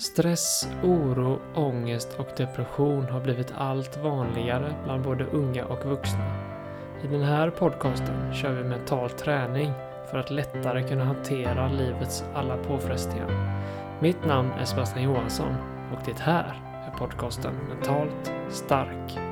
Stress, 0.00 0.68
oro, 0.82 1.38
ångest 1.54 2.14
och 2.18 2.26
depression 2.36 3.04
har 3.04 3.20
blivit 3.20 3.52
allt 3.56 3.96
vanligare 3.96 4.74
bland 4.84 5.02
både 5.02 5.24
unga 5.24 5.64
och 5.64 5.84
vuxna. 5.84 6.24
I 7.04 7.06
den 7.06 7.22
här 7.22 7.50
podcasten 7.50 8.34
kör 8.34 8.52
vi 8.52 8.64
mental 8.64 9.10
träning 9.10 9.72
för 10.10 10.18
att 10.18 10.30
lättare 10.30 10.88
kunna 10.88 11.04
hantera 11.04 11.68
livets 11.68 12.24
alla 12.34 12.56
påfrestningar. 12.56 13.60
Mitt 14.00 14.24
namn 14.26 14.50
är 14.60 14.64
Sebastian 14.64 15.04
Johansson 15.04 15.54
och 15.92 16.00
det 16.06 16.18
här 16.18 16.62
är 16.86 16.98
podcasten 16.98 17.54
Mentalt 17.68 18.32
stark. 18.50 19.29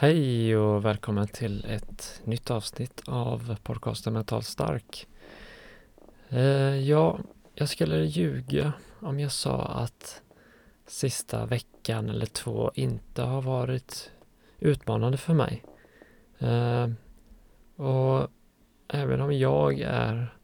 Hej 0.00 0.56
och 0.56 0.84
välkommen 0.84 1.28
till 1.28 1.64
ett 1.64 2.20
nytt 2.24 2.50
avsnitt 2.50 3.02
av 3.06 3.56
podcasten 3.62 4.12
Mentalt 4.12 4.46
stark. 4.46 5.06
Eh, 6.28 6.80
ja, 6.88 7.18
jag 7.54 7.68
skulle 7.68 8.04
ljuga 8.04 8.72
om 9.00 9.20
jag 9.20 9.32
sa 9.32 9.62
att 9.62 10.22
sista 10.86 11.46
veckan 11.46 12.08
eller 12.08 12.26
två 12.26 12.72
inte 12.74 13.22
har 13.22 13.42
varit 13.42 14.10
utmanande 14.58 15.18
för 15.18 15.34
mig. 15.34 15.64
Eh, 16.38 16.88
och 17.76 18.28
även 18.88 19.20
om 19.20 19.32
jag 19.32 19.80
är 19.80 20.34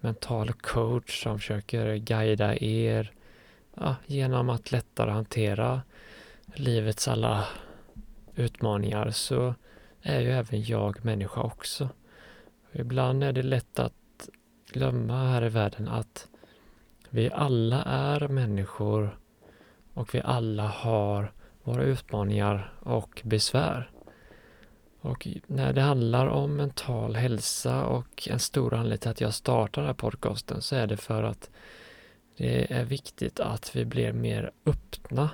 mental 0.00 0.52
coach 0.52 1.22
som 1.22 1.38
försöker 1.38 1.96
guida 1.96 2.56
er 2.56 3.12
ja, 3.74 3.96
genom 4.06 4.50
att 4.50 4.72
lättare 4.72 5.10
hantera 5.10 5.82
livets 6.54 7.08
alla 7.08 7.46
utmaningar 8.40 9.10
så 9.10 9.54
är 10.02 10.20
ju 10.20 10.30
även 10.30 10.62
jag 10.62 11.04
människa 11.04 11.40
också. 11.40 11.88
Ibland 12.72 13.24
är 13.24 13.32
det 13.32 13.42
lätt 13.42 13.78
att 13.78 14.28
glömma 14.72 15.24
här 15.24 15.44
i 15.44 15.48
världen 15.48 15.88
att 15.88 16.28
vi 17.10 17.30
alla 17.30 17.82
är 17.82 18.28
människor 18.28 19.18
och 19.94 20.14
vi 20.14 20.20
alla 20.24 20.66
har 20.66 21.32
våra 21.62 21.82
utmaningar 21.82 22.72
och 22.80 23.22
besvär. 23.24 23.90
Och 25.00 25.28
när 25.46 25.72
det 25.72 25.80
handlar 25.80 26.26
om 26.26 26.56
mental 26.56 27.16
hälsa 27.16 27.84
och 27.84 28.28
en 28.30 28.38
stor 28.38 28.74
anledning 28.74 28.98
till 28.98 29.10
att 29.10 29.20
jag 29.20 29.34
startar 29.34 29.82
den 29.82 29.86
här 29.86 29.94
podcasten 29.94 30.62
så 30.62 30.76
är 30.76 30.86
det 30.86 30.96
för 30.96 31.22
att 31.22 31.50
det 32.36 32.72
är 32.72 32.84
viktigt 32.84 33.40
att 33.40 33.76
vi 33.76 33.84
blir 33.84 34.12
mer 34.12 34.50
öppna 34.66 35.30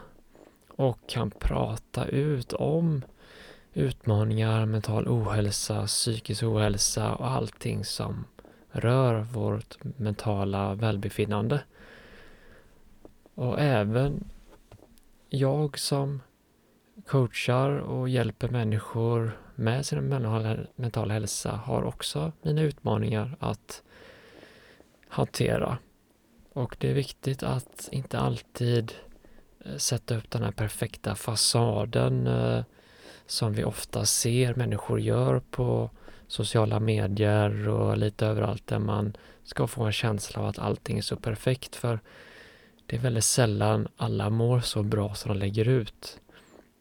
och 0.77 0.99
kan 1.07 1.31
prata 1.31 2.07
ut 2.07 2.53
om 2.53 3.03
utmaningar, 3.75 4.67
mental 4.67 5.09
ohälsa, 5.09 5.87
psykisk 5.87 6.43
ohälsa 6.43 7.15
och 7.15 7.31
allting 7.31 7.85
som 7.85 8.25
rör 8.71 9.21
vårt 9.21 9.77
mentala 9.97 10.75
välbefinnande. 10.75 11.61
Och 13.35 13.61
även 13.61 14.25
jag 15.29 15.79
som 15.79 16.23
coachar 17.07 17.71
och 17.71 18.09
hjälper 18.09 18.49
människor 18.49 19.39
med 19.55 19.87
sin 19.87 20.09
mentala 20.77 21.15
hälsa 21.15 21.53
har 21.53 21.83
också 21.83 22.33
mina 22.43 22.63
utmaningar 22.63 23.37
att 23.41 23.83
hantera. 25.09 25.79
Och 26.53 26.77
det 26.81 26.91
är 26.91 26.95
viktigt 26.95 27.43
att 27.43 27.89
inte 27.93 28.19
alltid 28.19 28.93
Eh, 29.67 29.77
sätta 29.77 30.17
upp 30.17 30.31
den 30.31 30.43
här 30.43 30.53
perfekta 30.53 31.15
fasaden 31.15 32.27
eh, 32.27 32.65
som 33.27 33.53
vi 33.53 33.65
ofta 33.65 34.05
ser 34.05 34.55
människor 34.55 35.01
gör 35.01 35.41
på 35.41 35.91
sociala 36.29 36.81
medier 36.81 37.69
och 37.69 37.97
lite 37.97 38.27
överallt 38.27 38.67
där 38.67 38.79
man 38.79 39.17
ska 39.45 39.67
få 39.67 39.85
en 39.85 39.93
känsla 39.93 40.41
av 40.43 40.47
att 40.47 40.59
allting 40.59 40.99
är 40.99 41.03
så 41.03 41.17
perfekt 41.17 41.77
för 41.77 42.01
det 42.87 42.97
är 42.97 43.01
väldigt 43.01 43.25
sällan 43.25 43.89
alla 43.97 44.31
mår 44.31 44.61
så 44.61 44.83
bra 44.83 45.15
som 45.15 45.29
de 45.29 45.39
lägger 45.39 45.69
ut. 45.69 46.21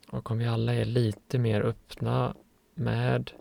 Och 0.10 0.32
om 0.32 0.38
vi 0.38 0.48
alla 0.48 0.74
är 0.74 0.86
lite 0.86 1.38
mer 1.38 1.62
öppna 1.62 2.36
med 2.76 3.32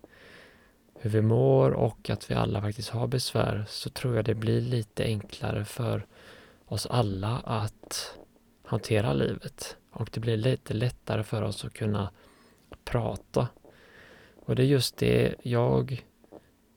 hur 1.00 1.10
vi 1.10 1.22
mår 1.22 1.70
och 1.70 2.10
att 2.10 2.30
vi 2.30 2.34
alla 2.34 2.60
faktiskt 2.60 2.90
har 2.90 3.06
besvär 3.06 3.64
så 3.69 3.90
tror 3.90 4.16
jag 4.16 4.24
det 4.24 4.34
blir 4.34 4.60
lite 4.60 5.04
enklare 5.04 5.64
för 5.64 6.06
oss 6.66 6.86
alla 6.86 7.38
att 7.44 8.14
hantera 8.74 9.12
livet 9.12 9.76
och 9.90 10.08
det 10.12 10.20
blir 10.20 10.36
lite 10.36 10.74
lättare 10.74 11.22
för 11.22 11.42
oss 11.42 11.64
att 11.64 11.74
kunna 11.74 12.10
prata. 12.84 13.48
Och 14.46 14.56
det 14.56 14.62
är 14.62 14.66
just 14.66 14.96
det 14.96 15.34
jag 15.42 16.04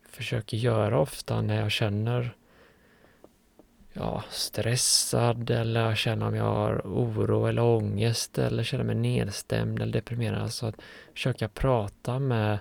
försöker 0.10 0.58
göra 0.58 1.00
ofta 1.00 1.42
när 1.42 1.62
jag 1.62 1.72
känner 1.72 2.36
ja, 3.94 4.24
stressad 4.30 5.50
eller 5.50 5.82
jag 5.82 5.98
känner 5.98 6.28
om 6.28 6.36
jag 6.36 6.44
har 6.44 6.82
oro 6.86 7.46
eller 7.46 7.62
ångest 7.62 8.38
eller 8.38 8.64
känner 8.64 8.84
mig 8.84 8.96
nedstämd 8.96 9.82
eller 9.82 9.94
deprimerad. 9.94 10.42
Alltså 10.42 10.66
att 10.66 10.76
försöka 11.14 11.50
prata 11.50 12.20
med 12.20 12.60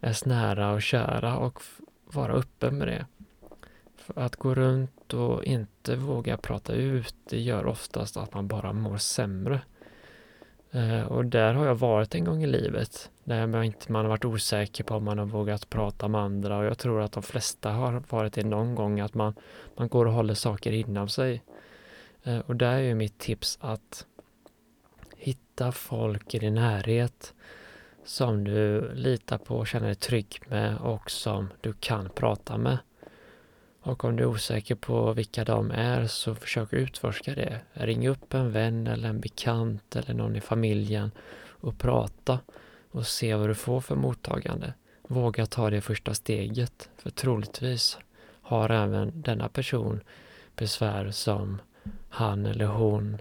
ens 0.00 0.24
nära 0.24 0.72
och 0.72 0.82
kära 0.82 1.36
och 1.36 1.62
vara 2.04 2.32
öppen 2.32 2.78
med 2.78 2.88
det. 2.88 3.06
För 4.04 4.20
att 4.20 4.36
gå 4.36 4.54
runt 4.54 5.14
och 5.14 5.44
inte 5.44 5.96
våga 5.96 6.36
prata 6.36 6.72
ut, 6.72 7.14
det 7.28 7.40
gör 7.40 7.66
oftast 7.66 8.16
att 8.16 8.34
man 8.34 8.48
bara 8.48 8.72
mår 8.72 8.96
sämre. 8.96 9.60
Eh, 10.70 11.02
och 11.02 11.24
där 11.24 11.54
har 11.54 11.66
jag 11.66 11.74
varit 11.74 12.14
en 12.14 12.24
gång 12.24 12.42
i 12.42 12.46
livet, 12.46 13.10
där 13.24 13.46
man, 13.46 13.64
inte, 13.64 13.92
man 13.92 14.04
har 14.04 14.10
varit 14.10 14.24
osäker 14.24 14.84
på 14.84 14.94
om 14.94 15.04
man 15.04 15.18
har 15.18 15.26
vågat 15.26 15.70
prata 15.70 16.08
med 16.08 16.20
andra 16.20 16.58
och 16.58 16.64
jag 16.64 16.78
tror 16.78 17.00
att 17.00 17.12
de 17.12 17.22
flesta 17.22 17.70
har 17.70 18.02
varit 18.08 18.32
det 18.32 18.44
någon 18.44 18.74
gång, 18.74 19.00
att 19.00 19.14
man, 19.14 19.34
man 19.76 19.88
går 19.88 20.06
och 20.06 20.12
håller 20.12 20.34
saker 20.34 20.72
inom 20.72 21.08
sig. 21.08 21.42
Eh, 22.22 22.38
och 22.38 22.56
där 22.56 22.78
är 22.78 22.94
mitt 22.94 23.18
tips 23.18 23.58
att 23.60 24.06
hitta 25.16 25.72
folk 25.72 26.34
i 26.34 26.38
din 26.38 26.54
närhet 26.54 27.34
som 28.04 28.44
du 28.44 28.92
litar 28.94 29.38
på 29.38 29.56
och 29.56 29.66
känner 29.66 29.86
dig 29.86 29.94
trygg 29.94 30.40
med 30.48 30.78
och 30.78 31.10
som 31.10 31.48
du 31.60 31.72
kan 31.72 32.10
prata 32.10 32.58
med. 32.58 32.78
Och 33.84 34.04
om 34.04 34.16
du 34.16 34.22
är 34.22 34.26
osäker 34.26 34.74
på 34.74 35.12
vilka 35.12 35.44
de 35.44 35.70
är 35.70 36.06
så 36.06 36.34
försök 36.34 36.72
utforska 36.72 37.34
det. 37.34 37.60
Ring 37.72 38.08
upp 38.08 38.34
en 38.34 38.52
vän 38.52 38.86
eller 38.86 39.08
en 39.08 39.20
bekant 39.20 39.96
eller 39.96 40.14
någon 40.14 40.36
i 40.36 40.40
familjen 40.40 41.10
och 41.46 41.78
prata 41.78 42.38
och 42.90 43.06
se 43.06 43.34
vad 43.34 43.48
du 43.48 43.54
får 43.54 43.80
för 43.80 43.96
mottagande. 43.96 44.74
Våga 45.08 45.46
ta 45.46 45.70
det 45.70 45.80
första 45.80 46.14
steget, 46.14 46.90
för 46.96 47.10
troligtvis 47.10 47.98
har 48.42 48.70
även 48.70 49.22
denna 49.22 49.48
person 49.48 50.00
besvär 50.56 51.10
som 51.10 51.60
han 52.08 52.46
eller 52.46 52.66
hon 52.66 53.18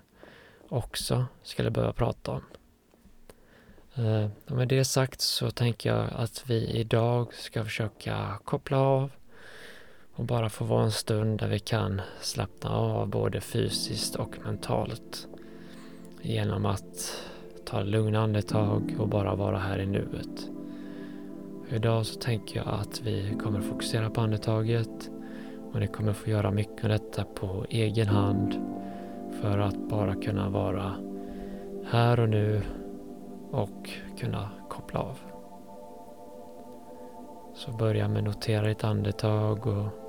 också 0.69 1.25
skulle 1.43 1.71
behöva 1.71 1.93
prata 1.93 2.31
om. 2.31 2.43
Eh, 3.95 4.29
och 4.49 4.55
med 4.57 4.67
det 4.67 4.85
sagt 4.85 5.21
så 5.21 5.51
tänker 5.51 5.89
jag 5.89 6.09
att 6.15 6.43
vi 6.47 6.67
idag 6.67 7.33
ska 7.33 7.63
försöka 7.63 8.39
koppla 8.43 8.77
av 8.77 9.11
och 10.15 10.25
bara 10.25 10.49
få 10.49 10.65
vara 10.65 10.83
en 10.83 10.91
stund 10.91 11.39
där 11.39 11.47
vi 11.47 11.59
kan 11.59 12.01
slappna 12.21 12.69
av 12.69 13.09
både 13.09 13.41
fysiskt 13.41 14.15
och 14.15 14.37
mentalt 14.45 15.27
genom 16.21 16.65
att 16.65 17.23
ta 17.65 17.83
lugna 17.83 18.19
andetag 18.19 18.95
och 18.99 19.07
bara 19.07 19.35
vara 19.35 19.57
här 19.57 19.79
i 19.79 19.85
nuet. 19.85 20.49
Idag 21.69 22.05
så 22.05 22.19
tänker 22.19 22.57
jag 22.57 22.67
att 22.67 23.01
vi 23.01 23.37
kommer 23.43 23.61
fokusera 23.61 24.09
på 24.09 24.21
andetaget 24.21 25.09
och 25.73 25.79
ni 25.79 25.87
kommer 25.87 26.13
få 26.13 26.29
göra 26.29 26.51
mycket 26.51 26.83
av 26.83 26.89
detta 26.89 27.23
på 27.23 27.65
egen 27.69 28.07
hand 28.07 28.53
för 29.41 29.59
att 29.59 29.89
bara 29.89 30.15
kunna 30.15 30.49
vara 30.49 30.95
här 31.85 32.19
och 32.19 32.29
nu 32.29 32.61
och 33.51 33.89
kunna 34.19 34.49
koppla 34.69 34.99
av. 34.99 35.19
Så 37.55 37.71
börja 37.71 38.07
med 38.07 38.17
att 38.17 38.23
notera 38.23 38.67
ditt 38.67 38.83
andetag 38.83 39.67
och 39.67 40.02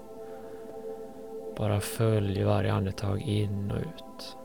bara 1.56 1.80
följ 1.80 2.42
varje 2.44 2.72
andetag 2.72 3.20
in 3.20 3.70
och 3.70 3.78
ut. 3.78 4.36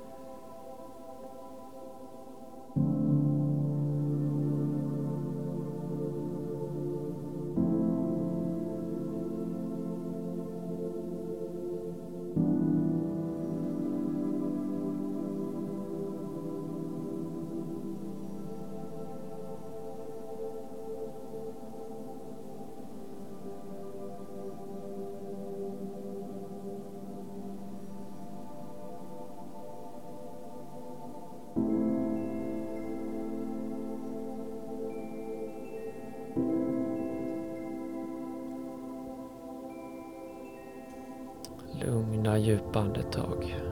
Djupa 42.50 42.80
andetag. 42.80 43.69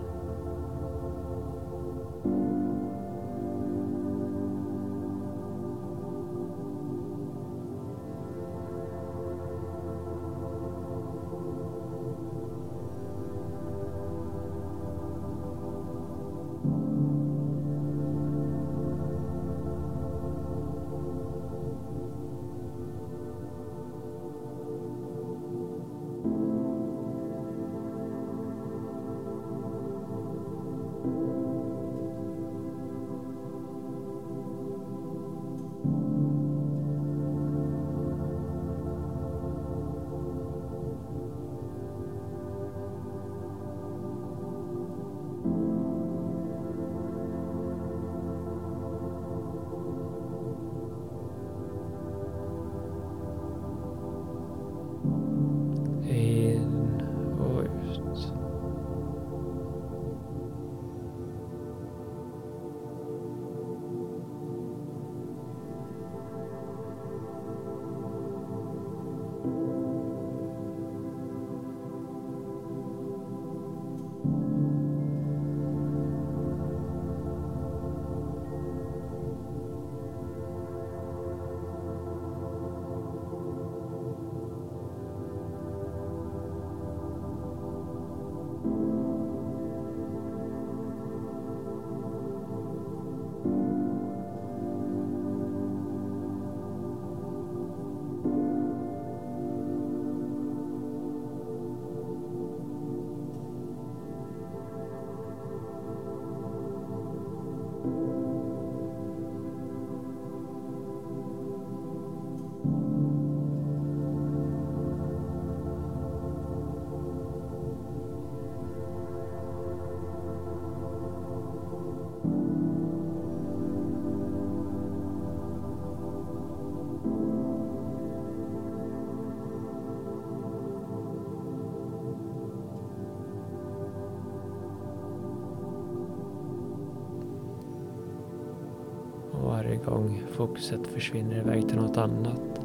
Varje 139.68 139.80
gång 139.80 140.24
fokuset 140.31 140.88
försvinner 140.88 141.38
iväg 141.38 141.68
till 141.69 141.78
något 141.78 141.98
annat 141.98 142.62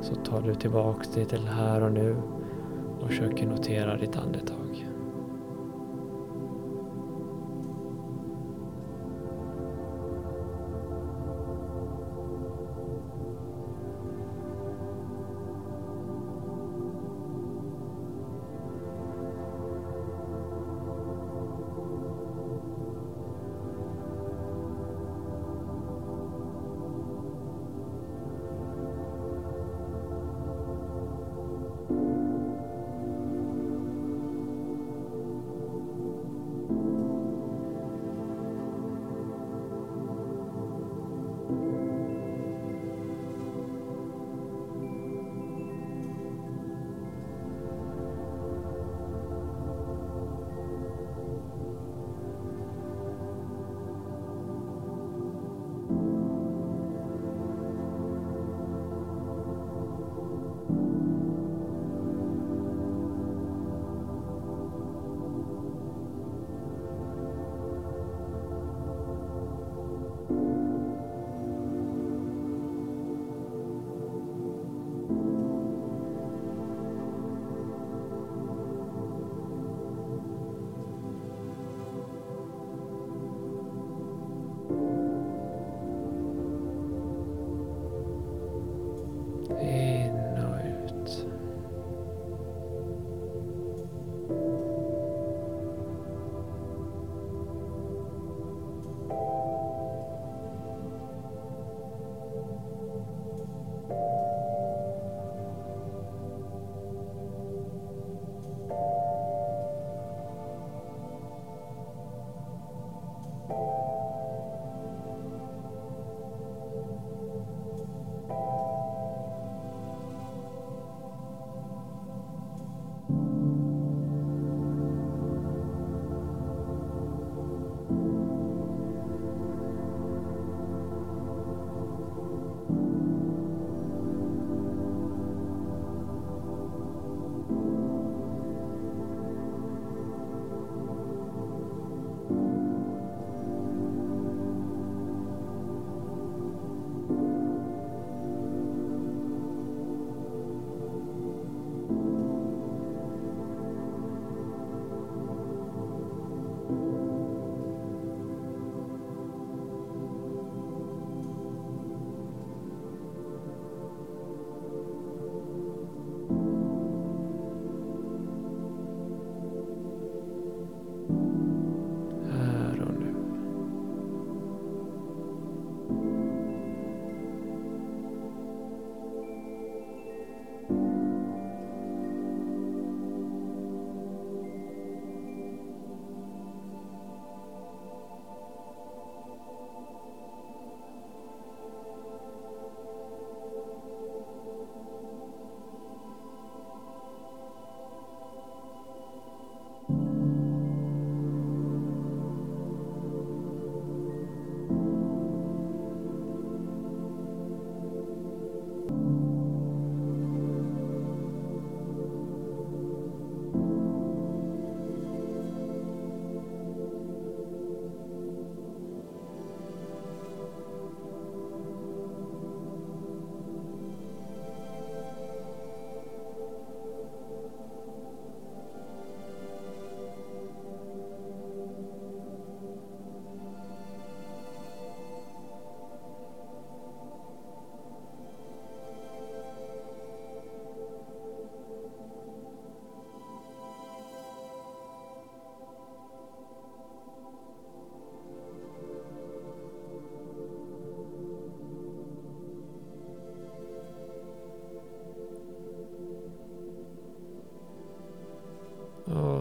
så 0.00 0.14
tar 0.14 0.42
du 0.42 0.54
tillbaks 0.54 1.08
det 1.14 1.24
till 1.24 1.48
här 1.48 1.82
och 1.82 1.92
nu 1.92 2.16
och 3.00 3.08
försöker 3.08 3.46
notera 3.46 3.96
ditt 3.96 4.16
andetag. 4.16 4.61
Eh, 89.64 89.91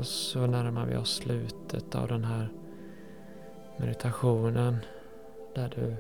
Och 0.02 0.08
så 0.08 0.48
närmar 0.48 0.86
vi 0.86 0.96
oss 0.96 1.16
slutet 1.16 1.96
av 1.96 2.08
den 2.08 2.24
här 2.24 2.50
meditationen 3.78 4.78
där 5.56 5.74
du 5.76 5.96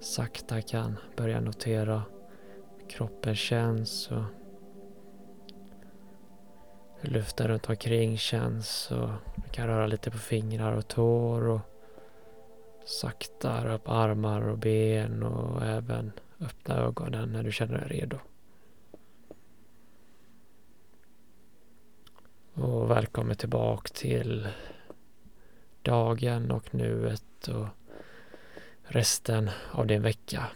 sakta 0.00 0.62
kan 0.62 0.96
börja 1.16 1.40
notera 1.40 2.02
hur 2.78 2.88
kroppen 2.88 3.34
känns 3.36 4.10
och 4.10 4.22
hur 7.00 7.10
luften 7.10 7.48
runt 7.48 7.68
omkring 7.68 8.18
känns 8.18 8.90
och 8.90 9.08
du 9.36 9.50
kan 9.50 9.66
röra 9.66 9.86
lite 9.86 10.10
på 10.10 10.18
fingrar 10.18 10.72
och 10.72 10.88
tår 10.88 11.48
och 11.48 11.60
sakta 12.84 13.64
röra 13.64 13.78
på 13.78 13.92
armar 13.92 14.48
och 14.48 14.58
ben 14.58 15.22
och 15.22 15.64
även 15.66 16.12
öppna 16.40 16.74
ögonen 16.76 17.32
när 17.32 17.42
du 17.42 17.52
känner 17.52 17.78
dig 17.78 18.00
redo. 18.00 18.18
Och 22.66 22.90
välkommen 22.90 23.36
tillbaka 23.36 23.88
till 23.94 24.48
dagen 25.82 26.50
och 26.50 26.74
nuet 26.74 27.48
och 27.48 27.66
resten 28.82 29.50
av 29.72 29.86
din 29.86 30.02
vecka. 30.02 30.46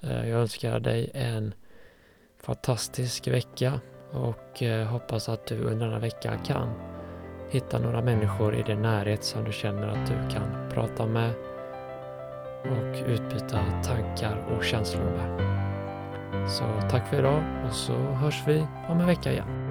Eh, 0.00 0.28
jag 0.28 0.40
önskar 0.40 0.80
dig 0.80 1.10
en 1.14 1.54
fantastisk 2.42 3.28
vecka 3.28 3.80
och 4.12 4.62
eh, 4.62 4.86
hoppas 4.86 5.28
att 5.28 5.46
du 5.46 5.60
under 5.60 5.86
denna 5.86 5.98
vecka 5.98 6.38
kan 6.38 6.72
hitta 7.50 7.78
några 7.78 8.02
människor 8.02 8.54
i 8.54 8.62
din 8.62 8.82
närhet 8.82 9.24
som 9.24 9.44
du 9.44 9.52
känner 9.52 9.88
att 9.88 10.06
du 10.06 10.34
kan 10.34 10.70
prata 10.70 11.06
med 11.06 11.34
och 12.62 13.08
utbyta 13.08 13.82
tankar 13.84 14.56
och 14.56 14.64
känslor 14.64 15.04
med. 15.04 15.56
Så 16.50 16.64
tack 16.90 17.08
för 17.08 17.18
idag 17.18 17.42
och 17.68 17.74
så 17.74 17.94
hörs 17.94 18.42
vi 18.46 18.66
om 18.88 19.00
en 19.00 19.06
vecka 19.06 19.32
igen. 19.32 19.65